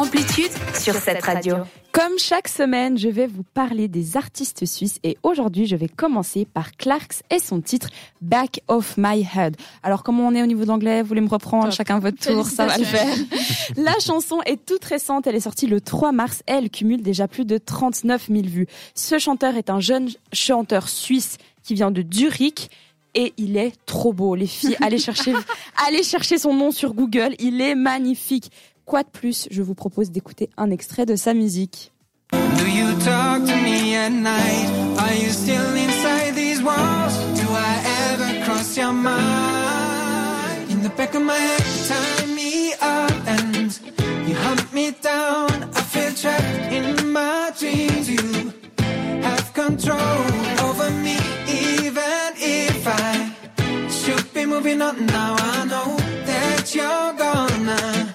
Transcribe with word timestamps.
Amplitude 0.00 0.50
sur 0.78 0.94
cette 0.94 1.22
radio. 1.22 1.56
Comme 1.92 2.18
chaque 2.18 2.48
semaine, 2.48 2.96
je 2.96 3.10
vais 3.10 3.26
vous 3.26 3.42
parler 3.42 3.86
des 3.86 4.16
artistes 4.16 4.64
suisses 4.64 4.98
et 5.04 5.18
aujourd'hui, 5.22 5.66
je 5.66 5.76
vais 5.76 5.88
commencer 5.88 6.46
par 6.46 6.72
Clarks 6.72 7.22
et 7.28 7.38
son 7.38 7.60
titre 7.60 7.90
Back 8.22 8.62
of 8.68 8.94
My 8.96 9.28
Head. 9.36 9.58
Alors, 9.82 10.02
comment 10.02 10.26
on 10.26 10.34
est 10.34 10.42
au 10.42 10.46
niveau 10.46 10.64
d'anglais 10.64 11.02
Vous 11.02 11.08
voulez 11.08 11.20
me 11.20 11.28
reprendre? 11.28 11.70
Chacun 11.70 11.98
votre 11.98 12.16
tour 12.16 12.46
Ça 12.46 12.64
va 12.64 12.78
le 12.78 12.84
faire. 12.84 13.14
La 13.76 13.98
chanson 13.98 14.40
est 14.46 14.64
toute 14.64 14.86
récente. 14.86 15.26
Elle 15.26 15.36
est 15.36 15.40
sortie 15.40 15.66
le 15.66 15.82
3 15.82 16.12
mars 16.12 16.42
et 16.48 16.52
elle 16.52 16.70
cumule 16.70 17.02
déjà 17.02 17.28
plus 17.28 17.44
de 17.44 17.58
39 17.58 18.28
000 18.28 18.46
vues. 18.46 18.68
Ce 18.94 19.18
chanteur 19.18 19.56
est 19.56 19.68
un 19.68 19.80
jeune 19.80 20.08
chanteur 20.32 20.88
suisse 20.88 21.36
qui 21.62 21.74
vient 21.74 21.90
de 21.90 22.02
Zurich 22.10 22.70
et 23.14 23.34
il 23.36 23.58
est 23.58 23.74
trop 23.84 24.14
beau. 24.14 24.34
Les 24.34 24.46
filles, 24.46 24.78
allez 24.80 24.98
chercher, 24.98 25.34
allez 25.86 26.02
chercher 26.04 26.38
son 26.38 26.54
nom 26.54 26.70
sur 26.70 26.94
Google. 26.94 27.34
Il 27.38 27.60
est 27.60 27.74
magnifique. 27.74 28.50
Quoi 28.90 29.04
de 29.04 29.08
plus 29.08 29.46
Je 29.52 29.62
vous 29.62 29.76
propose 29.76 30.10
d'écouter 30.10 30.50
un 30.56 30.68
extrait 30.72 31.06
de 31.06 31.14
sa 31.14 31.32
musique. 31.32 31.92
Do 32.32 32.66
you 32.66 32.88
talk 33.04 33.46
to 33.46 33.54
me 33.62 33.94
at 33.94 34.10
night? 34.10 34.68
Are 34.98 35.14
you 35.14 35.30
still 35.30 35.76
inside 35.76 36.34
these 36.34 36.60
walls? 36.60 37.14
Do 37.38 37.46
I 37.52 37.72
ever 38.10 38.44
cross 38.44 38.76
your 38.76 38.92
mind? 38.92 40.70
In 40.70 40.82
the 40.82 40.88
back 40.96 41.14
of 41.14 41.22
my 41.22 41.36
head, 41.36 41.62
tie 41.86 42.26
me 42.34 42.72
up 42.82 43.12
and 43.28 43.78
you 44.26 44.34
hunt 44.34 44.72
me 44.72 44.90
down. 45.00 45.70
I 45.72 45.82
feel 45.82 46.12
trapped 46.12 46.72
in 46.72 47.12
my 47.12 47.52
dreams. 47.56 48.10
You 48.10 48.52
have 49.22 49.54
control 49.54 50.24
over 50.66 50.90
me, 50.90 51.16
even 51.46 52.34
if 52.38 52.88
I 52.88 53.36
should 53.88 54.34
be 54.34 54.46
moving 54.46 54.82
on 54.82 55.06
now. 55.06 55.36
I 55.38 55.64
know 55.66 55.96
that 56.26 56.74
you're 56.74 57.12
gonna 57.16 58.09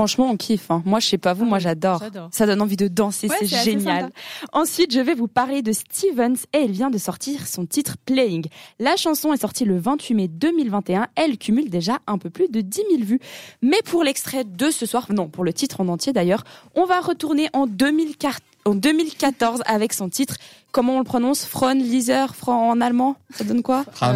Franchement, 0.00 0.30
on 0.30 0.36
kiffe. 0.38 0.70
hein. 0.70 0.82
Moi, 0.86 0.98
je 0.98 1.08
sais 1.08 1.18
pas 1.18 1.34
vous, 1.34 1.44
moi 1.44 1.58
j'adore. 1.58 2.00
Ça 2.32 2.46
donne 2.46 2.62
envie 2.62 2.78
de 2.78 2.88
danser, 2.88 3.28
Ouais, 3.28 3.36
c'est 3.40 3.46
génial. 3.64 4.10
Ensuite, 4.54 4.94
je 4.94 5.00
vais 5.00 5.12
vous 5.12 5.28
parler 5.28 5.60
de 5.60 5.72
Stevens 5.72 6.36
et 6.54 6.58
elle 6.64 6.70
vient 6.70 6.88
de 6.88 6.96
sortir 6.96 7.46
son 7.46 7.66
titre 7.66 7.96
Playing. 8.06 8.46
La 8.78 8.96
chanson 8.96 9.34
est 9.34 9.40
sortie 9.42 9.66
le 9.66 9.78
28 9.78 10.14
mai 10.14 10.28
2021. 10.28 11.08
Elle 11.16 11.36
cumule 11.36 11.68
déjà 11.68 11.98
un 12.06 12.16
peu 12.16 12.30
plus 12.30 12.48
de 12.48 12.62
10 12.62 12.82
000 12.92 13.02
vues. 13.04 13.20
Mais 13.60 13.80
pour 13.84 14.02
l'extrait 14.02 14.44
de 14.44 14.70
ce 14.70 14.86
soir, 14.86 15.06
non, 15.10 15.28
pour 15.28 15.44
le 15.44 15.52
titre 15.52 15.82
en 15.82 15.88
entier 15.88 16.14
d'ailleurs, 16.14 16.44
on 16.74 16.86
va 16.86 17.00
retourner 17.00 17.48
en 17.52 17.66
2004 17.66 18.40
en 18.64 18.74
2014 18.74 19.62
avec 19.66 19.92
son 19.92 20.08
titre, 20.08 20.36
comment 20.72 20.96
on 20.96 20.98
le 20.98 21.04
prononce? 21.04 21.44
Fron 21.46 21.74
Leaser, 21.74 22.26
Fran 22.34 22.70
en 22.70 22.80
allemand? 22.80 23.16
Ça 23.34 23.44
donne 23.44 23.62
quoi? 23.62 23.84
Frau. 23.92 24.06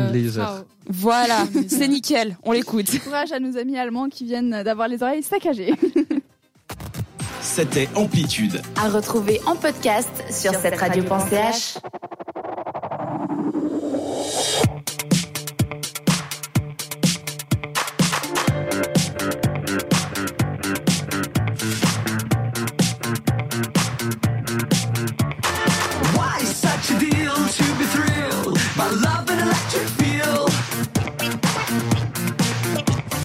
Voilà, 0.87 1.47
c'est 1.69 1.89
nickel, 1.89 2.37
on 2.43 2.53
l'écoute. 2.53 2.91
Courage 3.03 3.33
à 3.33 3.41
nos 3.41 3.57
amis 3.57 3.79
allemands 3.79 4.09
qui 4.09 4.25
viennent 4.25 4.63
d'avoir 4.63 4.87
les 4.87 5.03
oreilles 5.03 5.23
saccagées. 5.23 5.75
C'était 7.41 7.89
Amplitude. 7.95 8.61
À 8.77 8.89
retrouver 8.89 9.41
en 9.47 9.55
podcast 9.55 10.11
sur 10.31 10.55
cette 10.55 10.79
radio.ch. 10.79 11.77